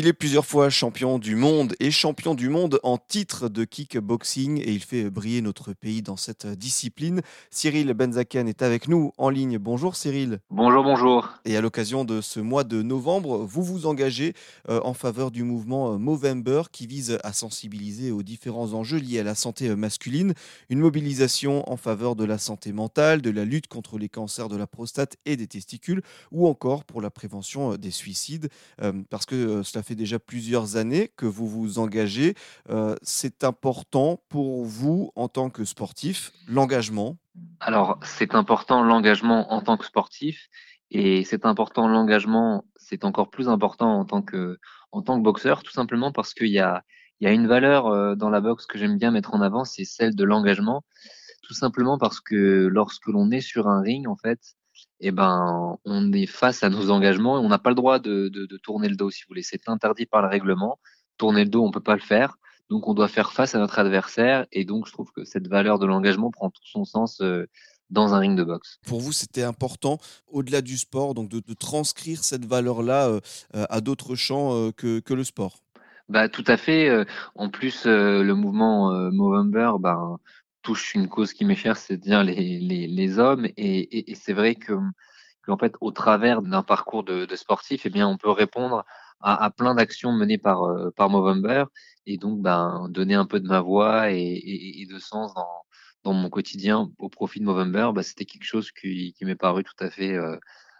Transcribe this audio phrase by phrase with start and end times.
[0.00, 4.58] Il est plusieurs fois champion du monde et champion du monde en titre de kickboxing
[4.58, 7.20] et il fait briller notre pays dans cette discipline.
[7.50, 9.58] Cyril Benzaken est avec nous en ligne.
[9.58, 10.38] Bonjour Cyril.
[10.50, 11.30] Bonjour, bonjour.
[11.44, 14.34] Et à l'occasion de ce mois de novembre, vous vous engagez
[14.68, 19.18] euh, en faveur du mouvement euh, Movember qui vise à sensibiliser aux différents enjeux liés
[19.18, 20.32] à la santé euh, masculine,
[20.70, 24.56] une mobilisation en faveur de la santé mentale, de la lutte contre les cancers de
[24.56, 28.48] la prostate et des testicules ou encore pour la prévention des suicides
[29.10, 32.34] parce que cela fait déjà plusieurs années que vous vous engagez.
[32.70, 37.16] Euh, c'est important pour vous en tant que sportif, l'engagement?
[37.60, 40.48] Alors, c'est important l'engagement en tant que sportif
[40.90, 44.58] et c'est important l'engagement, c'est encore plus important en tant que,
[44.92, 46.82] en tant que boxeur, tout simplement parce qu'il y a,
[47.20, 49.84] y a une valeur euh, dans la boxe que j'aime bien mettre en avant, c'est
[49.84, 50.84] celle de l'engagement.
[51.42, 54.38] Tout simplement parce que lorsque l'on est sur un ring, en fait,
[55.00, 58.28] eh ben, on est face à nos engagements et on n'a pas le droit de,
[58.28, 59.42] de, de, tourner le dos, si vous voulez.
[59.42, 60.78] C'est interdit par le règlement.
[61.16, 62.38] Tourner le dos, on peut pas le faire.
[62.70, 64.46] Donc, on doit faire face à notre adversaire.
[64.52, 67.46] Et donc, je trouve que cette valeur de l'engagement prend tout son sens euh,
[67.90, 68.78] dans un ring de boxe.
[68.86, 73.20] Pour vous, c'était important, au-delà du sport, donc de, de transcrire cette valeur-là euh,
[73.52, 75.62] à d'autres champs euh, que, que le sport?
[76.08, 76.88] Bah, tout à fait.
[76.88, 80.18] Euh, en plus, euh, le mouvement euh, Movember, ben,
[80.62, 83.46] touche une cause qui m'est chère, c'est-à-dire les, les, les, hommes.
[83.56, 84.74] Et, et, c'est vrai que,
[85.42, 88.84] qu'en fait, au travers d'un parcours de, de, sportif, eh bien, on peut répondre
[89.20, 91.64] à, à plein d'actions menées par, euh, par Movember
[92.06, 95.62] et donc ben, donner un peu de ma voix et, et, de sens dans,
[96.04, 97.90] dans mon quotidien au profit de Movember.
[97.94, 100.36] Bah, c'était quelque chose qui, qui m'est paru tout à fait euh,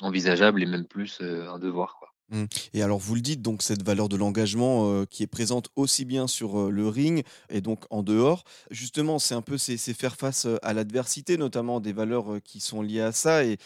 [0.00, 1.98] envisageable et même plus euh, un devoir.
[2.30, 2.44] Mmh.
[2.72, 6.06] Et alors vous le dites, donc cette valeur de l'engagement euh, qui est présente aussi
[6.06, 10.16] bien sur euh, le ring et donc en dehors, justement c'est un peu c'est faire
[10.16, 13.58] face euh, à l'adversité, notamment des valeurs qui sont liées à ça et,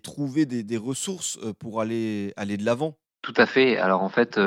[0.00, 2.96] trouver des, ressources pour aller, aller de l'avant.
[3.22, 3.76] Tout à fait.
[3.76, 4.38] Alors en fait,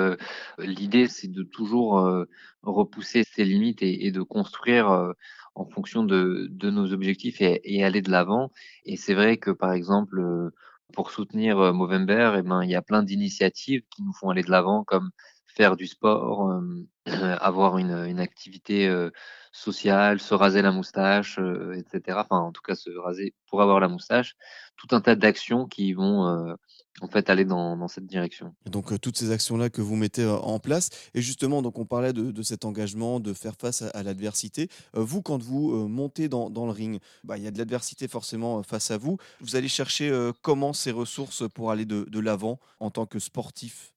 [0.58, 2.26] l'idée c'est de toujours
[2.64, 5.14] repousser ses limites et, de construire
[5.56, 8.52] en fonction de, nos objectifs et aller de l'avant.
[8.86, 10.52] Et c'est vrai que par exemple
[10.94, 14.44] pour soutenir euh, Movember, eh ben, il y a plein d'initiatives qui nous font aller
[14.44, 15.12] de l'avant, comme
[15.48, 16.88] faire du sport, euh,
[17.42, 19.10] avoir une, une activité euh,
[19.52, 22.20] sociale, se raser la moustache, euh, etc.
[22.22, 24.36] Enfin, en tout cas, se raser pour avoir la moustache.
[24.78, 26.54] Tout un tas d'actions qui vont euh,
[27.02, 28.54] en fait aller dans, dans cette direction.
[28.66, 30.90] Et donc, euh, toutes ces actions-là que vous mettez en place.
[31.14, 34.70] Et justement, donc, on parlait de, de cet engagement, de faire face à, à l'adversité.
[34.94, 38.62] vous, quand vous montez dans, dans le ring, bah, il y a de l'adversité forcément
[38.64, 39.18] face à vous.
[39.42, 40.12] Vous allez chercher
[40.42, 43.94] comment ces ressources pour aller de, de l'avant en tant que sportif?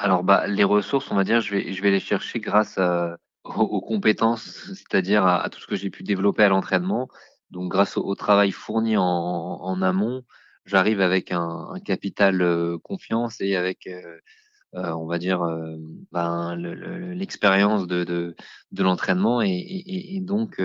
[0.00, 3.18] Alors, bah, les ressources, on va dire, je vais, je vais les chercher grâce à,
[3.42, 7.08] aux, aux, compétences, c'est-à-dire à, à, tout ce que j'ai pu développer à l'entraînement.
[7.50, 10.22] Donc, grâce au, au, travail fourni en, en amont,
[10.68, 14.18] j'arrive avec un, capital euh, confiance et avec, euh,
[14.74, 15.40] euh, on va dire,
[16.12, 18.36] ben, l'expérience le, le, de,
[18.72, 20.60] de, l'entraînement et, donc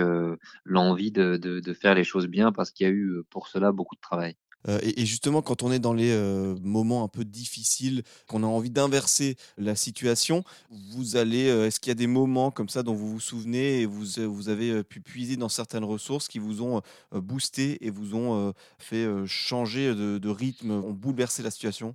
[0.64, 3.94] l'envie de, de, faire les choses bien parce qu'il y a eu pour cela beaucoup
[3.96, 4.36] de travail.
[4.68, 8.46] Euh, et, justement, quand on est dans les euh, moments un peu difficiles, qu'on a
[8.46, 12.82] envie d'inverser la situation, vous allez, euh, est-ce qu'il y a des moments comme ça
[12.82, 16.62] dont vous vous souvenez et vous, vous avez pu puiser dans certaines ressources qui vous
[16.62, 16.80] ont
[17.12, 21.94] boosté et vous ont fait changer de, rythme, ont bouleversé la situation?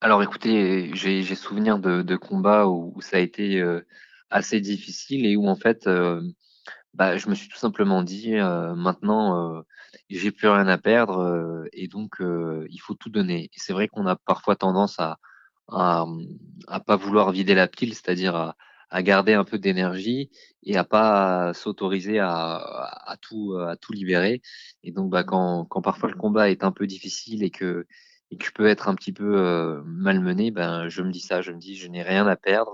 [0.00, 3.62] Alors écoutez, j'ai souvenir de, combats où, ça a été
[4.30, 5.88] assez difficile et où en fait,
[6.94, 9.64] bah, je me suis tout simplement dit, maintenant,
[10.10, 13.44] j'ai plus rien à perdre euh, et donc euh, il faut tout donner.
[13.44, 15.18] Et c'est vrai qu'on a parfois tendance à,
[15.68, 16.06] à,
[16.68, 18.56] à pas vouloir vider la pile, c'est-à-dire à,
[18.90, 20.30] à, garder un peu d'énergie
[20.62, 24.42] et à pas s'autoriser à, à, tout à tout libérer.
[24.82, 27.86] Et donc bah quand, quand parfois le combat est un peu difficile et que
[28.30, 31.42] et que je peux être un petit peu euh, malmené, ben je me dis ça,
[31.42, 32.72] je me dis je n'ai rien à perdre,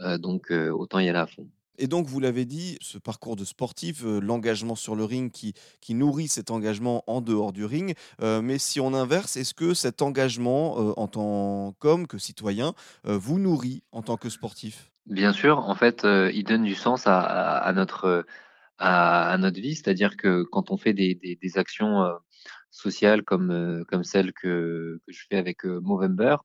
[0.00, 1.48] euh, donc euh, autant y aller à fond.
[1.78, 5.54] Et donc, vous l'avez dit, ce parcours de sportif, euh, l'engagement sur le ring qui,
[5.94, 7.94] nourrit cet engagement en dehors du ring.
[8.20, 12.74] Euh, mais si on inverse, est-ce que cet engagement euh, en tant qu'homme, que citoyen,
[13.04, 14.90] vous nourrit en tant que sportif?
[15.06, 18.24] Bien sûr, en fait, il donne du sens à, notre,
[18.78, 19.74] à, notre vie.
[19.74, 21.18] C'est-à-dire que quand on fait des,
[21.56, 22.08] actions
[22.70, 26.36] sociales comme, comme celles que, que je fais avec Movember,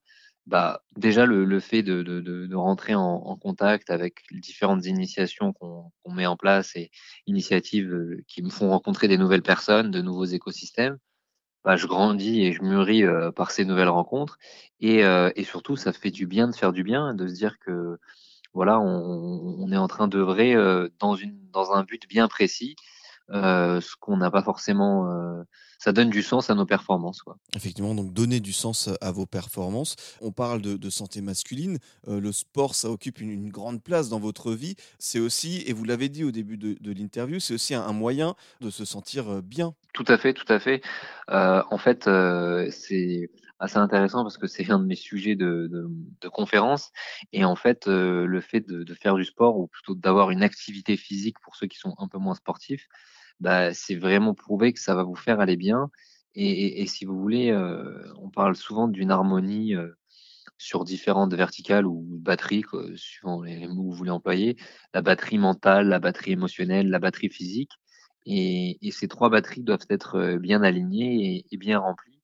[0.47, 5.51] bah, déjà le, le fait de, de, de, rentrer en, en, contact avec différentes initiations
[5.53, 6.89] qu'on qu met en place et
[7.27, 10.97] initiatives euh, qui me font rencontrer des nouvelles personnes, de nouveaux écosystèmes,
[11.65, 14.37] bah, je grandis et je mûris euh, par ces nouvelles rencontres.
[14.79, 17.59] Et, euh, et, surtout, ça fait du bien de faire du bien, de se dire
[17.59, 17.99] que
[18.53, 22.77] voilà, on, on est en train d'œuvrer euh, dans, une, dans un but bien précis
[23.31, 25.11] euh, ce qu'on n'a pas forcément.
[25.11, 25.43] Euh,
[25.79, 27.21] ça donne du sens à nos performances.
[27.21, 27.37] Quoi.
[27.55, 29.95] Effectivement, donc donner du sens à vos performances.
[30.21, 31.77] On parle de, santé masculine.
[32.07, 34.75] Euh, le sport, ça occupe une, grande place dans votre vie.
[34.97, 38.71] C'est aussi, et vous l'avez dit au début de, l'interview, c'est aussi un, moyen de
[38.71, 39.75] se sentir bien.
[39.93, 40.81] Tout à fait, tout à fait.
[41.27, 42.09] en fait,
[42.71, 45.69] c'est assez intéressant parce que c'est un de mes sujets de,
[46.21, 46.91] de, conférence.
[47.33, 50.97] Et en fait, euh, le fait de, faire du sport ou plutôt d'avoir une activité
[50.97, 52.87] physique pour ceux qui sont un peu moins sportifs,
[53.39, 55.89] bah, c'est vraiment prouvé que ça va vous faire aller bien.
[56.35, 59.89] Et, si vous voulez, euh, on parle souvent d'une harmonie euh,
[60.59, 62.63] sur différentes verticales ou batteries,
[62.95, 64.57] suivant les, mots que vous voulez employer,
[64.93, 67.71] la batterie mentale, la batterie émotionnelle, la batterie physique.
[68.27, 72.16] Et, et ces trois batteries doivent être bien alignées et bien remplies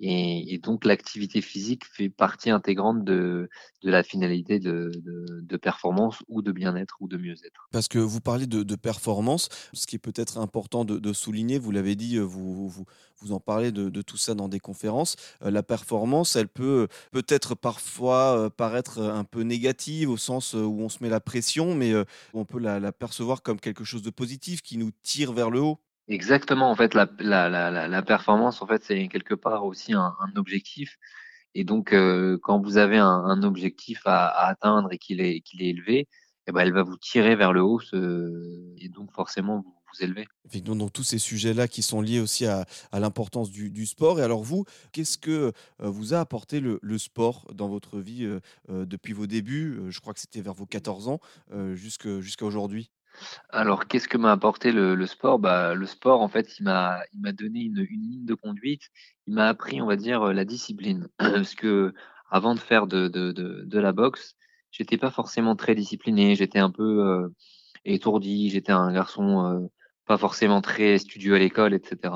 [0.00, 3.48] et, donc l'activité physique fait partie intégrante de,
[3.82, 4.90] la finalité de,
[5.60, 7.68] performance ou de bien-être ou de mieux-être.
[7.72, 11.96] Parce que vous parlez de, performance, ce qui est peut-être important de, souligner, vous l'avez
[11.96, 12.84] dit, vous, vous,
[13.20, 17.54] vous, en parlez de, tout ça dans des conférences, euh, la performance, elle peut peut-être
[17.54, 21.92] parfois euh, paraître un peu négative au sens où on se met la pression, mais
[21.92, 22.04] euh,
[22.34, 25.78] on peut la percevoir comme quelque chose de positif qui nous tire vers le haut.
[26.08, 30.96] Exactement, en fait, la, performance, en fait, c'est quelque part aussi un, objectif.
[31.54, 36.08] Et donc, euh, quand vous avez un, objectif à, atteindre et qu'il est, élevé,
[36.46, 37.80] eh ben, elle va vous tirer vers le haut
[38.78, 40.24] et donc forcément vous vous.
[40.46, 44.20] Effectivement, donc tous ces sujets-là qui sont liés aussi à, l'importance du, sport.
[44.20, 48.24] Et alors vous, qu'est-ce que euh, vous a apporté le, le, sport dans votre vie
[48.24, 49.80] euh, depuis vos débuts?
[49.88, 51.20] Je crois que c'était vers vos 14 ans
[51.74, 52.90] jusqu'à aujourd'hui.
[53.50, 55.38] Alors, qu'est-ce que m'a apporté le, sport?
[55.38, 58.82] Bah, le sport, en fait, il m'a, donné une, ligne de conduite.
[59.26, 61.08] Il m'a appris, on va dire, la discipline.
[61.18, 61.94] Parce que
[62.30, 64.36] avant de faire de, de, de, de la boxe,
[64.70, 66.34] j'étais pas forcément très discipliné.
[66.34, 67.28] J'étais un peu euh,
[67.84, 68.50] étourdi.
[68.50, 69.66] J'étais un garçon euh,
[70.06, 72.14] pas forcément très studieux à l'école, etc.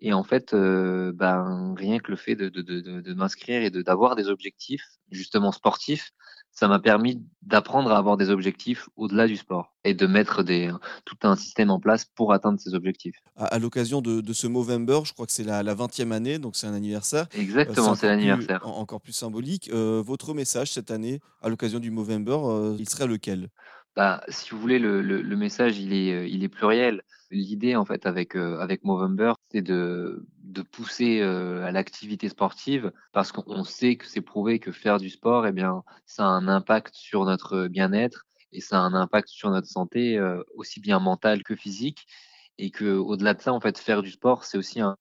[0.00, 3.70] Et en fait, euh, ben, rien que le fait de, de, de, de m'inscrire et
[3.70, 6.12] d'avoir des objectifs, justement sportifs,
[6.54, 10.70] ça m'a permis d'apprendre à avoir des objectifs au-delà du sport et de mettre des,
[11.04, 13.16] tout un système en place pour atteindre ces objectifs.
[13.36, 16.54] À, l'occasion de, de, ce Movember, je crois que c'est la, la 20e année, donc
[16.54, 17.26] c'est un anniversaire.
[17.36, 18.66] Exactement, euh, c'est l'anniversaire.
[18.66, 19.68] Encore plus symbolique.
[19.72, 23.48] Euh, votre message cette année, à l'occasion du Movember, euh, il serait lequel?
[23.96, 27.02] Bah, si vous voulez, le, le, le, message, il est, il est pluriel.
[27.30, 30.26] L'idée, en fait, avec, avec Movember, c'est de,
[30.72, 35.52] pousser à l'activité sportive parce qu'on sait que c'est prouvé que faire du sport, eh
[35.52, 39.68] bien, ça a un impact sur notre bien-être et ça a un impact sur notre
[39.68, 40.18] santé
[40.56, 42.06] aussi bien mentale que physique
[42.58, 44.96] et que au-delà de ça, en fait, faire du sport, c'est aussi un,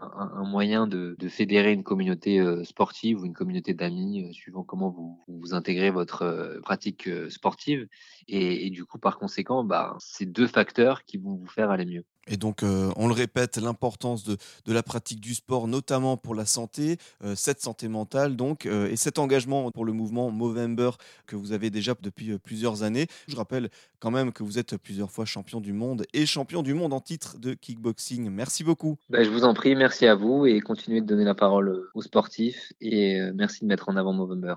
[0.46, 5.90] moyen de, fédérer une communauté sportive ou une communauté d'amis, suivant comment vous, vous intégrez
[5.90, 7.88] votre pratique sportive.
[8.28, 11.86] Et, et, du coup, par conséquent, bah, c'est deux facteurs qui vont vous faire aller
[11.86, 12.06] mieux.
[12.28, 16.36] Et donc, euh, on le répète, l'importance de, de, la pratique du sport, notamment pour
[16.36, 20.92] la santé, euh, cette santé mentale, donc, euh, et cet engagement pour le mouvement Movember
[21.26, 23.08] que vous avez déjà depuis plusieurs années.
[23.28, 26.74] Je rappelle quand même que vous êtes plusieurs fois champion du monde et champion du
[26.74, 28.30] monde en titre de kickboxing.
[28.30, 28.98] Merci beaucoup.
[29.10, 32.02] Bah, je vous en prie, merci à vous et continuez de donner la parole aux
[32.02, 34.56] sportifs et merci de mettre en avant Movember.